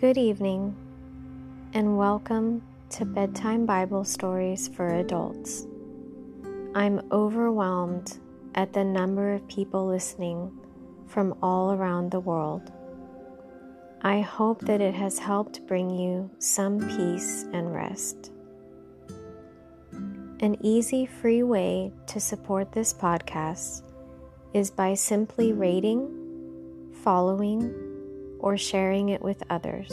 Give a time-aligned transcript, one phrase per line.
[0.00, 0.76] Good evening,
[1.74, 5.66] and welcome to Bedtime Bible Stories for Adults.
[6.72, 8.16] I'm overwhelmed
[8.54, 10.56] at the number of people listening
[11.08, 12.70] from all around the world.
[14.02, 18.30] I hope that it has helped bring you some peace and rest.
[20.38, 23.82] An easy, free way to support this podcast
[24.54, 27.87] is by simply rating, following,
[28.38, 29.92] or sharing it with others.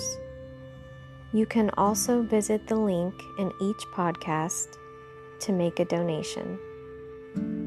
[1.33, 4.77] You can also visit the link in each podcast
[5.41, 6.59] to make a donation.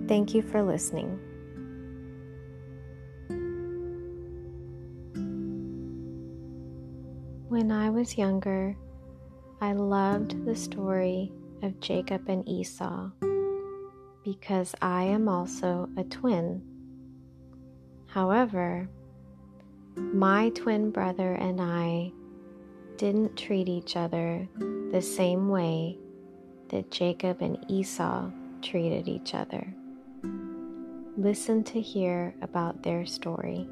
[0.08, 1.18] Thank you for listening.
[7.48, 8.76] When I was younger,
[9.60, 11.32] I loved the story
[11.62, 13.10] of Jacob and Esau
[14.24, 16.62] because I am also a twin.
[18.06, 18.88] However,
[19.98, 22.12] my twin brother and I
[22.96, 24.48] didn't treat each other
[24.92, 25.98] the same way
[26.70, 28.30] that Jacob and Esau
[28.62, 29.74] treated each other.
[31.16, 33.68] Listen to hear about their story.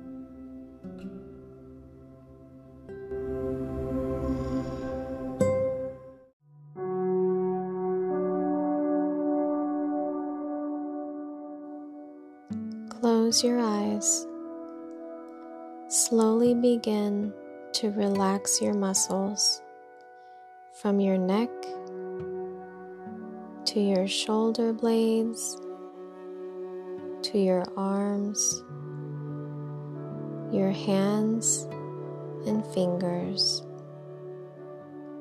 [13.00, 14.26] Close your eyes.
[16.08, 17.32] Slowly begin
[17.72, 19.60] to relax your muscles
[20.72, 21.50] from your neck
[23.64, 25.56] to your shoulder blades
[27.22, 28.62] to your arms,
[30.52, 31.66] your hands
[32.46, 33.64] and fingers,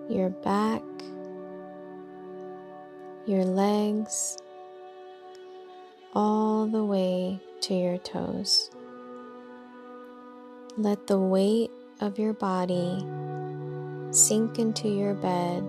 [0.08, 0.84] your back,
[3.26, 4.38] your legs,
[6.14, 8.70] all the way to your toes.
[10.78, 13.00] Let the weight of your body
[14.12, 15.64] sink into your bed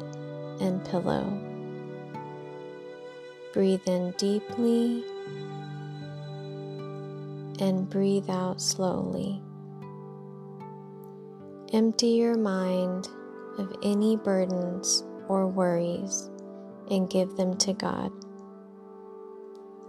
[0.61, 1.31] and pillow.
[3.53, 5.05] Breathe in deeply
[7.61, 9.41] and breathe out slowly.
[11.73, 13.09] Empty your mind
[13.59, 16.29] of any burdens or worries
[16.91, 18.11] and give them to God.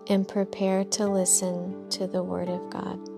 [0.09, 3.16] And prepare to listen to the Word of God.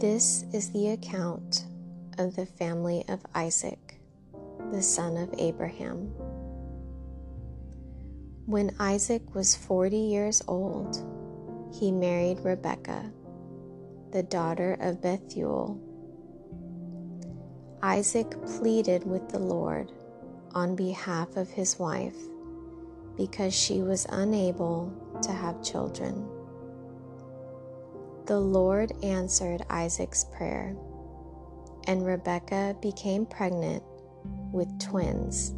[0.00, 1.66] This is the account
[2.16, 4.00] of the family of Isaac,
[4.72, 6.06] the son of Abraham.
[8.46, 10.96] When Isaac was 40 years old,
[11.74, 13.12] he married Rebekah,
[14.10, 15.78] the daughter of Bethuel.
[17.82, 19.92] Isaac pleaded with the Lord
[20.54, 22.16] on behalf of his wife
[23.18, 24.90] because she was unable
[25.20, 26.39] to have children.
[28.30, 30.76] The Lord answered Isaac's prayer,
[31.88, 33.82] and Rebekah became pregnant
[34.52, 35.52] with twins.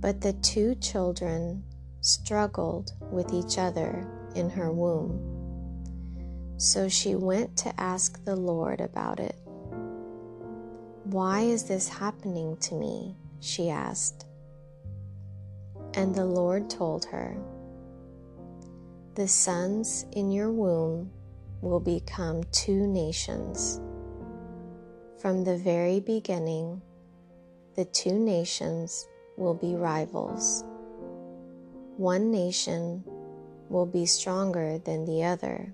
[0.00, 1.64] But the two children
[2.00, 5.20] struggled with each other in her womb.
[6.56, 9.36] So she went to ask the Lord about it.
[11.04, 13.16] Why is this happening to me?
[13.40, 14.24] she asked.
[15.92, 17.36] And the Lord told her,
[19.16, 21.10] the sons in your womb
[21.62, 23.80] will become two nations.
[25.18, 26.82] From the very beginning,
[27.76, 30.64] the two nations will be rivals.
[31.96, 33.02] One nation
[33.70, 35.72] will be stronger than the other,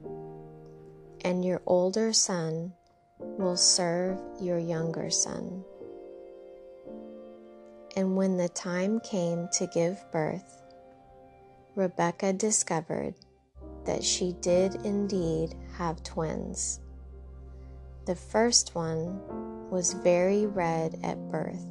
[1.25, 2.73] and your older son
[3.19, 5.65] will serve your younger son.
[7.97, 10.63] And when the time came to give birth,
[11.75, 13.15] Rebekah discovered
[13.84, 16.81] that she did indeed have twins.
[18.06, 19.20] The first one
[19.70, 21.67] was very red at birth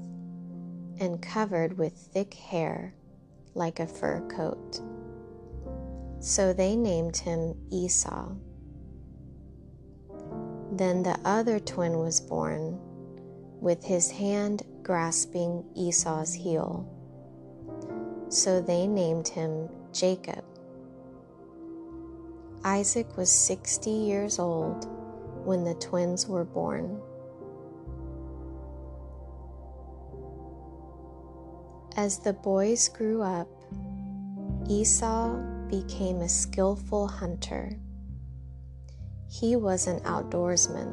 [0.99, 2.93] and covered with thick hair
[3.53, 4.81] like a fur coat.
[6.19, 8.29] So they named him Esau.
[10.71, 12.79] Then the other twin was born,
[13.59, 16.87] with his hand grasping Esau's heel.
[18.29, 20.43] So they named him Jacob.
[22.63, 24.87] Isaac was 60 years old
[25.45, 27.01] when the twins were born.
[31.97, 33.47] As the boys grew up,
[34.69, 35.35] Esau
[35.69, 37.77] became a skillful hunter.
[39.27, 40.91] He was an outdoorsman,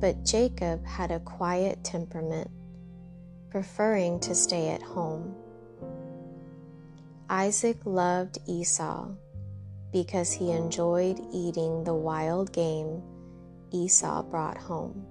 [0.00, 2.50] but Jacob had a quiet temperament
[3.50, 5.34] preferring to stay at home.
[7.28, 9.08] Isaac loved Esau
[9.92, 13.02] because he enjoyed eating the wild game
[13.72, 15.06] Esau brought home.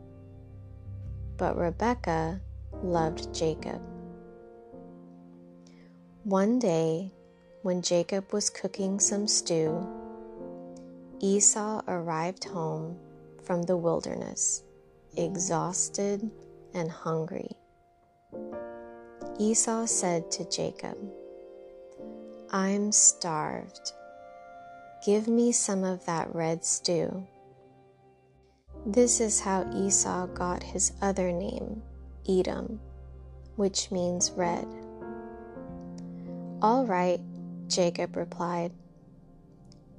[1.37, 2.41] But Rebekah
[2.83, 3.81] loved Jacob.
[6.23, 7.11] One day,
[7.61, 9.87] when Jacob was cooking some stew,
[11.21, 12.97] Esau arrived home
[13.43, 14.63] from the wilderness,
[15.17, 16.29] exhausted
[16.73, 17.51] and hungry.
[19.39, 20.97] Esau said to Jacob,
[22.51, 23.93] I'm starved.
[25.05, 27.25] Give me some of that red stew.
[28.85, 31.81] This is how Esau got his other name,
[32.27, 32.81] Edom,
[33.55, 34.67] which means red.
[36.61, 37.21] All right,
[37.67, 38.73] Jacob replied,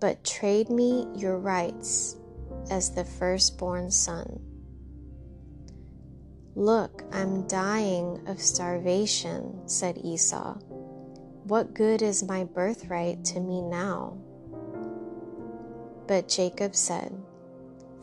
[0.00, 2.16] but trade me your rights
[2.70, 4.38] as the firstborn son.
[6.54, 10.58] Look, I'm dying of starvation, said Esau.
[11.44, 14.18] What good is my birthright to me now?
[16.10, 17.14] But Jacob said,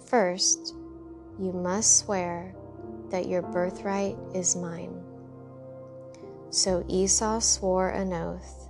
[0.05, 0.73] First,
[1.37, 2.55] you must swear
[3.09, 5.03] that your birthright is mine.
[6.49, 8.69] So Esau swore an oath,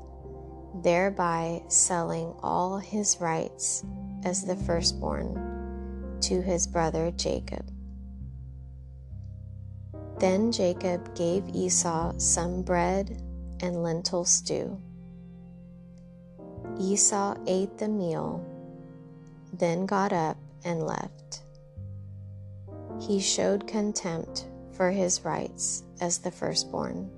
[0.81, 3.85] thereby selling all his rights
[4.25, 7.69] as the firstborn to his brother Jacob.
[10.17, 13.21] Then Jacob gave Esau some bread
[13.59, 14.81] and lentil stew.
[16.79, 18.43] Esau ate the meal,
[19.57, 21.41] then got up and left.
[22.99, 27.09] He showed contempt for his rights as the firstborn.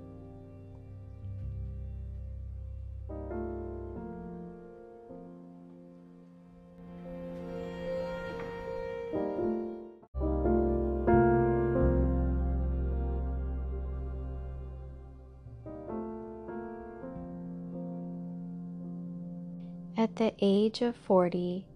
[19.96, 21.66] At the age of 40,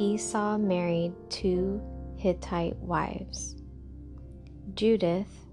[0.00, 1.82] Esau married two
[2.16, 3.56] Hittite wives
[4.74, 5.46] Judith,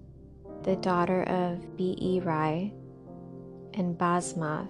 [0.62, 2.72] the daughter of Beeri,
[3.74, 4.70] and Basmath,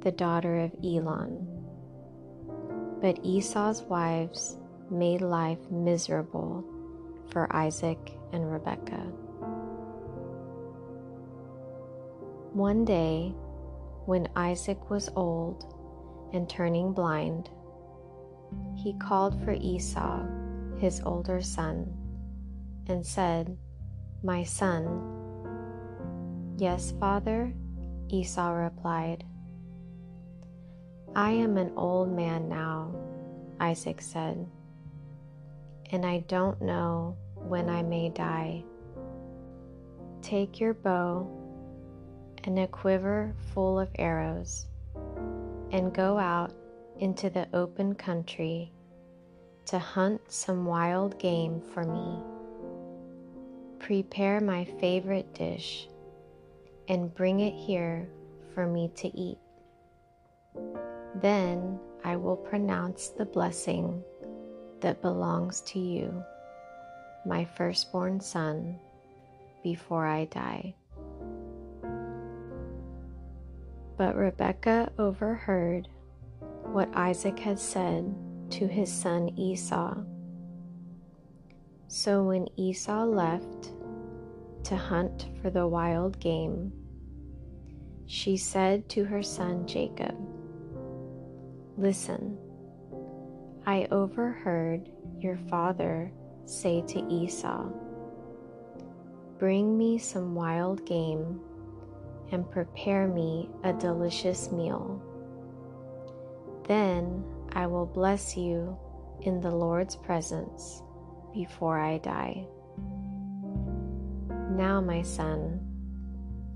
[0.00, 1.46] the daughter of Elon.
[3.00, 4.56] But Esau's wives
[4.90, 6.64] made life miserable
[7.30, 9.06] for Isaac and Rebekah.
[12.52, 13.32] One day,
[14.06, 15.76] when Isaac was old,
[16.32, 17.50] and turning blind,
[18.76, 20.22] he called for Esau,
[20.78, 21.92] his older son,
[22.86, 23.56] and said,
[24.22, 25.18] My son.
[26.56, 27.52] Yes, father,
[28.08, 29.24] Esau replied.
[31.14, 32.94] I am an old man now,
[33.58, 34.46] Isaac said,
[35.90, 38.64] and I don't know when I may die.
[40.22, 41.28] Take your bow
[42.44, 44.66] and a quiver full of arrows
[45.72, 46.52] and go out
[47.00, 48.70] into the open country
[49.64, 52.18] to hunt some wild game for me.
[53.78, 55.88] Prepare my favorite dish
[56.88, 58.06] and bring it here
[58.54, 59.38] for me to eat.
[61.16, 64.02] Then I will pronounce the blessing
[64.80, 66.22] that belongs to you,
[67.24, 68.78] my firstborn son,
[69.62, 70.74] before I die.
[73.96, 75.88] But Rebekah overheard
[76.72, 78.14] what Isaac had said
[78.50, 79.96] to his son Esau.
[81.88, 83.72] So when Esau left
[84.64, 86.72] to hunt for the wild game,
[88.06, 90.16] she said to her son Jacob,
[91.76, 92.38] Listen,
[93.66, 96.12] I overheard your father
[96.44, 97.68] say to Esau,
[99.38, 101.40] Bring me some wild game
[102.30, 105.02] and prepare me a delicious meal.
[106.70, 108.78] Then I will bless you
[109.22, 110.84] in the Lord's presence
[111.34, 112.46] before I die.
[114.50, 115.58] Now, my son,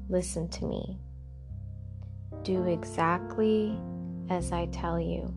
[0.09, 1.01] listen to me.
[2.45, 3.77] Do exactly
[4.31, 5.35] as I tell you.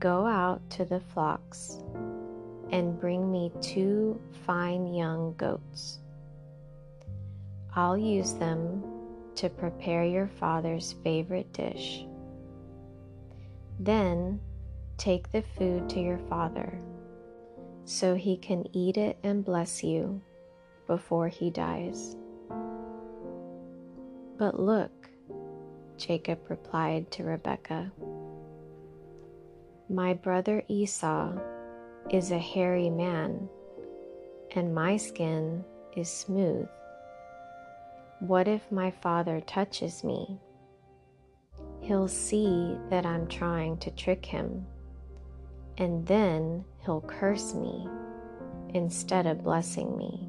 [0.00, 1.78] Go out to the flocks
[2.72, 6.00] and bring me two fine young goats.
[7.72, 8.82] I'll use them
[9.36, 12.04] to prepare your father's favorite dish.
[13.78, 14.40] Then
[14.96, 16.78] take the food to your father
[17.84, 20.20] so he can eat it and bless you
[20.86, 22.16] before he dies.
[24.38, 25.08] But look,
[25.96, 27.92] Jacob replied to Rebekah,
[29.88, 31.32] My brother Esau
[32.10, 33.48] is a hairy man,
[34.54, 35.64] and my skin
[35.96, 36.68] is smooth
[38.20, 40.40] What if my father touches me?
[41.86, 44.66] He'll see that I'm trying to trick him,
[45.78, 47.86] and then he'll curse me
[48.74, 50.28] instead of blessing me.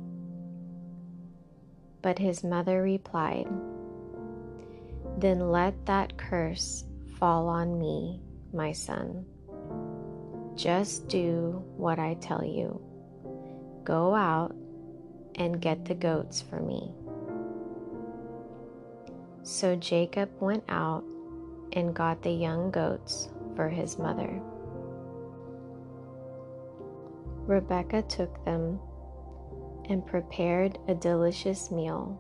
[2.04, 3.48] But his mother replied,
[5.18, 6.86] Then let that curse
[7.18, 8.22] fall on me,
[8.54, 9.26] my son.
[10.56, 12.80] Just do what I tell you.
[13.84, 14.56] Go out
[15.34, 16.92] and get the goats for me.
[19.42, 21.04] So Jacob went out
[21.74, 24.42] and got the young goats for his mother.
[27.46, 28.80] Rebekah took them
[29.90, 32.20] and prepared a delicious meal,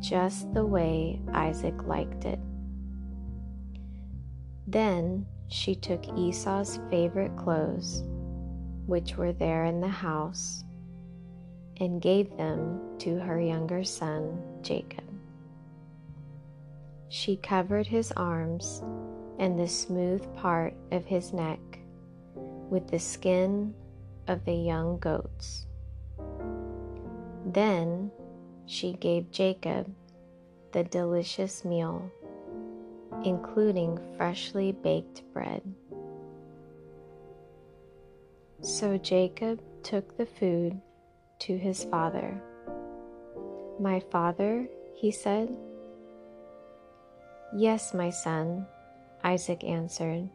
[0.00, 2.38] just the way Isaac liked it.
[4.66, 8.02] Then she took Esau's favorite clothes,
[8.86, 10.62] which were there in the house,
[11.78, 15.01] and gave them to her younger son, Jacob.
[17.12, 18.82] She covered his arms
[19.38, 21.60] and the smooth part of his neck
[22.70, 23.74] with the skin
[24.28, 25.66] of the young goats.
[27.44, 28.10] Then
[28.64, 29.94] she gave Jacob
[30.72, 32.10] the delicious meal,
[33.26, 35.60] including freshly baked bread.
[38.62, 40.80] So Jacob took the food
[41.40, 42.40] to his father.
[43.78, 45.54] My father, he said.
[47.54, 48.66] Yes, my son,
[49.22, 50.30] Isaac answered.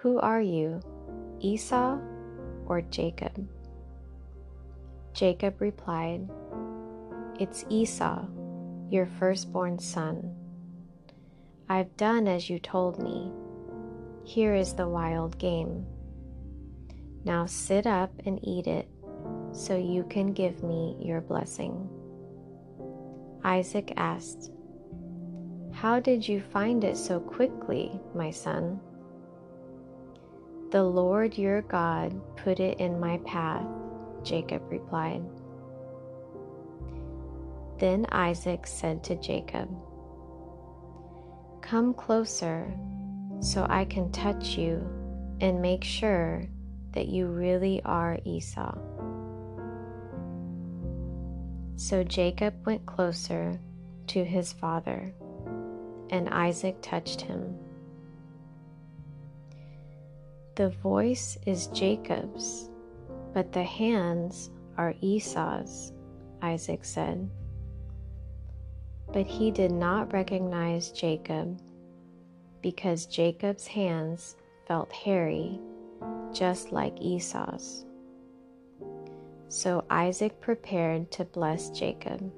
[0.00, 0.80] Who are you,
[1.40, 1.98] Esau
[2.66, 3.46] or Jacob?
[5.12, 6.26] Jacob replied,
[7.38, 8.24] It's Esau,
[8.88, 10.34] your firstborn son.
[11.68, 13.30] I've done as you told me.
[14.24, 15.84] Here is the wild game.
[17.24, 18.88] Now sit up and eat it
[19.52, 21.90] so you can give me your blessing.
[23.44, 24.50] Isaac asked,
[25.76, 28.80] How did you find it so quickly, my son?
[30.70, 33.66] The Lord your God put it in my path
[34.22, 35.22] Jacob replied.
[37.78, 39.68] Then Isaac said to Jacob,
[41.60, 42.74] Come closer
[43.40, 44.80] so I can touch you
[45.42, 46.48] and make sure
[46.92, 48.78] that you really are Esau.
[51.76, 53.60] So Jacob went closer
[54.06, 55.12] to his father,
[56.10, 57.58] and Isaac touched him.
[60.54, 62.70] The voice is Jacob's
[63.36, 64.48] but the hands
[64.78, 65.92] are Esau's,
[66.40, 67.28] Isaac said.
[69.12, 71.60] But he did not recognize Jacob
[72.62, 74.36] because Jacob's hands
[74.66, 75.60] felt hairy,
[76.32, 77.84] just like Esau's.
[79.48, 82.32] So Isaac prepared to bless Jacob.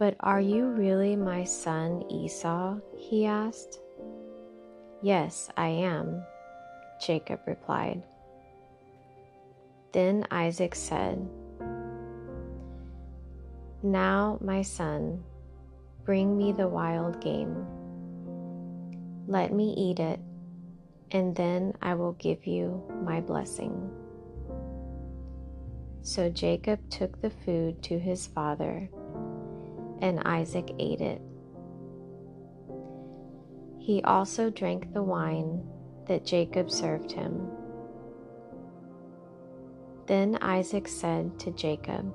[0.00, 2.78] But are you really my son Esau?
[2.96, 3.80] he asked.
[5.02, 6.24] Yes, I am,
[7.04, 8.02] Jacob replied.
[9.92, 11.28] Then Isaac said,
[13.82, 15.22] Now, my son,
[16.06, 17.66] bring me the wild game.
[19.26, 20.18] Let me eat it,
[21.10, 23.90] and then I will give you my blessing.
[26.00, 28.88] So Jacob took the food to his father,
[30.00, 31.20] and Isaac ate it.
[33.78, 35.62] He also drank the wine
[36.06, 37.48] that Jacob served him.
[40.06, 42.12] Then Isaac said to Jacob,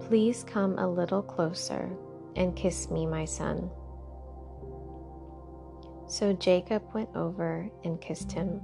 [0.00, 1.90] Please come a little closer
[2.36, 3.70] and kiss me, my son.
[6.06, 8.60] So Jacob went over and kissed him.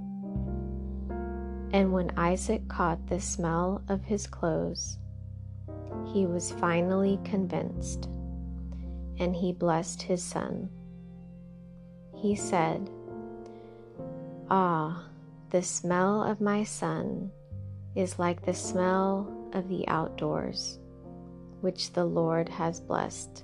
[1.73, 4.99] And when Isaac caught the smell of his clothes,
[6.13, 8.07] he was finally convinced,
[9.17, 10.69] and he blessed his son.
[12.15, 12.87] He said,
[14.51, 15.05] Ah,
[15.49, 17.31] the smell of my son
[17.95, 20.77] is like the smell of the outdoors,
[21.61, 23.43] which the Lord has blessed.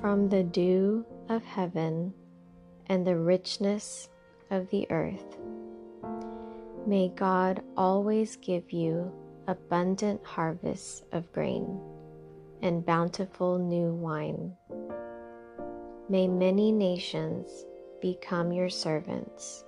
[0.00, 2.12] From the dew of heaven
[2.86, 4.08] and the richness
[4.50, 5.38] of the earth,
[6.86, 9.12] may God always give you
[9.46, 11.80] abundant harvests of grain
[12.62, 14.52] and bountiful new wine.
[16.08, 17.64] May many nations
[18.00, 19.64] become your servants,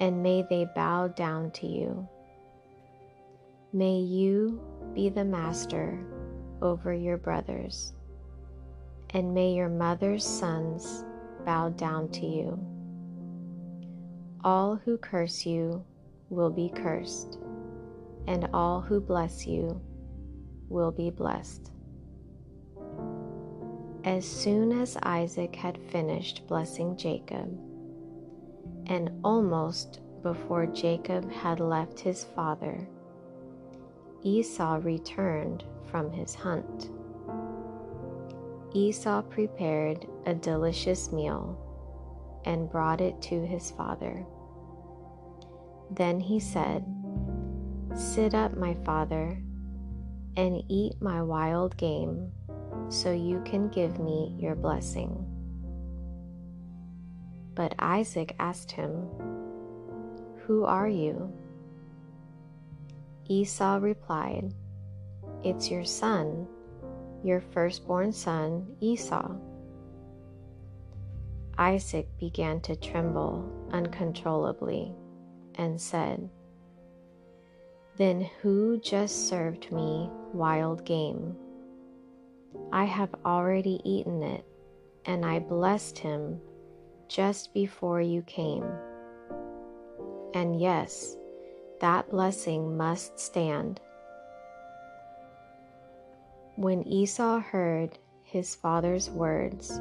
[0.00, 2.08] and may they bow down to you.
[3.72, 4.60] May you
[4.94, 5.98] be the master
[6.60, 7.92] over your brothers,
[9.10, 11.04] and may your mother's sons
[11.44, 12.58] bow down to you.
[14.44, 15.84] All who curse you
[16.30, 17.38] will be cursed,
[18.26, 19.80] and all who bless you
[20.68, 21.70] will be blessed.
[24.04, 27.58] As soon as Isaac had finished blessing Jacob,
[28.86, 32.88] and almost before Jacob had left his father,
[34.22, 36.90] Esau returned from his hunt.
[38.72, 41.58] Esau prepared a delicious meal
[42.44, 44.26] and brought it to his father.
[45.98, 46.86] Then he said,
[47.92, 49.42] Sit up, my father,
[50.36, 52.30] and eat my wild game,
[52.88, 55.26] so you can give me your blessing.
[57.56, 59.08] But Isaac asked him,
[60.46, 61.32] Who are you?
[63.26, 64.54] Esau replied,
[65.42, 66.46] It's your son,
[67.24, 69.34] your firstborn son, Esau.
[71.58, 74.94] Isaac began to tremble uncontrollably
[75.58, 76.30] and said,
[77.96, 81.36] Then who just served me wild game?
[82.72, 84.44] I have already eaten it,
[85.04, 86.40] and I blessed him
[87.08, 88.64] just before you came.
[90.34, 91.16] And yes,
[91.80, 93.80] that blessing must stand.
[96.56, 99.80] When Esau heard his father's words,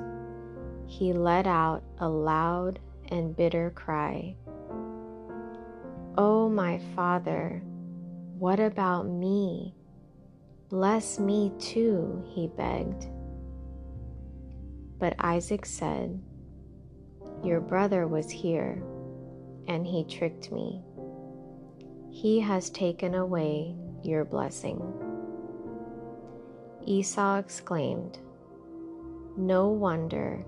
[0.86, 2.80] he let out a loud
[3.10, 4.36] and bitter cry.
[6.20, 7.62] Oh, my father,
[8.40, 9.76] what about me?
[10.68, 13.06] Bless me too, he begged.
[14.98, 16.20] But Isaac said,
[17.44, 18.82] Your brother was here,
[19.68, 20.82] and he tricked me.
[22.10, 24.82] He has taken away your blessing.
[26.84, 28.18] Esau exclaimed,
[29.38, 30.44] No wonder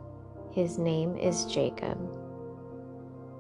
[0.51, 1.99] his name is Jacob,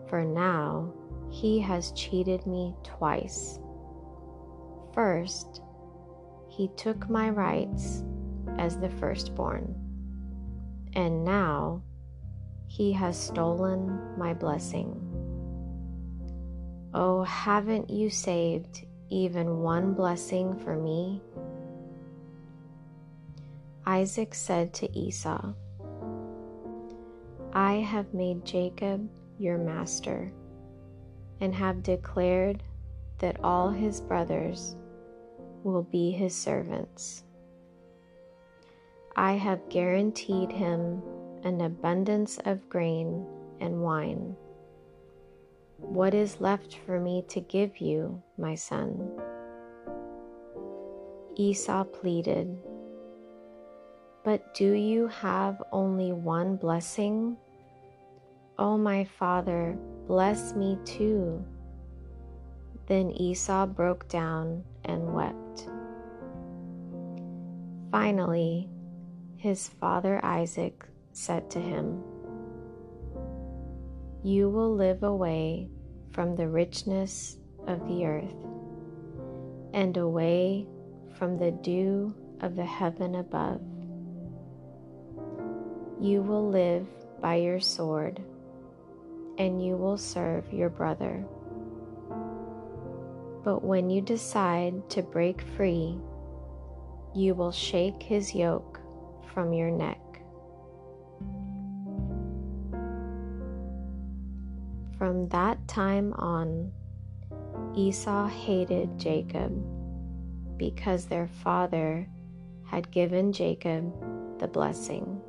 [0.07, 0.93] for now
[1.29, 3.59] he has cheated me twice.
[4.93, 5.61] First,
[6.47, 8.03] he took my rights
[8.57, 9.75] as the firstborn,
[10.93, 11.83] and now
[12.67, 15.05] he has stolen my blessing.
[16.93, 21.21] Oh, haven't you saved even one blessing for me?
[23.85, 25.53] Isaac said to Esau,
[27.53, 30.31] I have made Jacob your master
[31.41, 32.63] and have declared
[33.19, 34.75] that all his brothers
[35.63, 37.23] will be his servants.
[39.15, 41.01] I have guaranteed him
[41.43, 43.25] an abundance of grain
[43.59, 44.35] and wine.
[45.77, 49.11] What is left for me to give you, my son?
[51.35, 52.57] Esau pleaded,
[54.23, 57.37] But do you have only one blessing?
[58.57, 59.77] O oh, my father,
[60.09, 61.45] Bless me too.
[62.87, 65.69] Then Esau broke down and wept.
[67.91, 68.67] Finally,
[69.37, 72.03] his father Isaac said to him,
[74.23, 75.69] You will live away
[76.09, 78.47] from the richness of the earth
[79.75, 80.65] and away
[81.19, 83.61] from the dew of the heaven above.
[86.01, 86.87] You will live
[87.21, 88.19] by your sword
[89.39, 91.25] and you will serve your brother.
[93.43, 95.97] But when you decide to break free,
[97.15, 98.81] you will shake his yoke
[99.33, 99.97] from your neck.
[104.97, 106.73] From that time on,
[107.73, 109.53] Esau hated Jacob
[110.57, 112.05] because their father
[112.65, 113.89] had given Jacob
[114.39, 115.21] the blessing.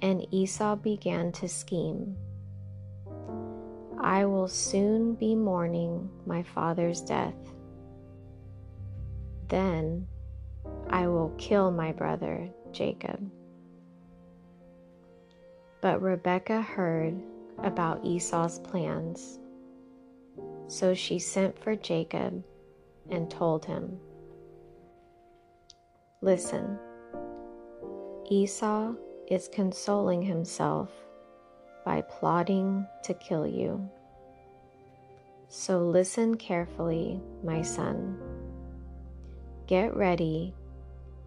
[0.00, 2.16] And Esau began to scheme
[4.02, 7.34] I will soon be mourning my father's death.
[9.48, 10.06] Then
[10.88, 13.30] I will kill my brother Jacob.
[15.82, 17.20] But Rebekah heard
[17.58, 19.38] about Esau's plans.
[20.66, 22.42] So she sent for Jacob
[23.10, 23.98] and told him,
[26.22, 26.78] Listen,
[28.30, 28.94] Esau
[29.28, 30.90] is consoling himself
[31.84, 33.88] by plotting to kill you.
[35.48, 38.16] So listen carefully, my son.
[39.66, 40.54] Get ready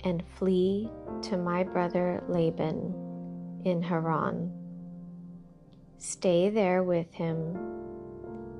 [0.03, 0.89] and flee
[1.23, 4.51] to my brother Laban in Haran.
[5.97, 7.57] Stay there with him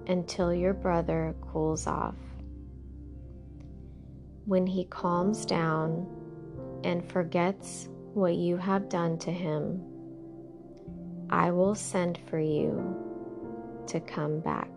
[0.08, 2.15] until your brother cools off.
[4.45, 6.08] When he calms down
[6.84, 9.82] and forgets what you have done to him,
[11.34, 12.96] I will send for you
[13.88, 14.69] to come back.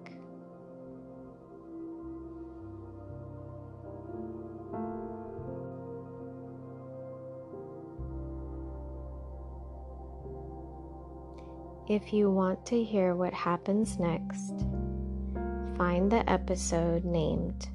[11.91, 14.67] If you want to hear what happens next,
[15.77, 17.69] find the episode named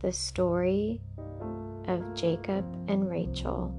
[0.00, 1.00] The Story
[1.88, 3.74] of Jacob and Rachel,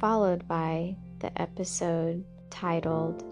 [0.00, 3.24] followed by the episode titled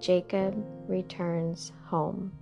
[0.00, 0.52] Jacob
[0.88, 2.32] Returns Home.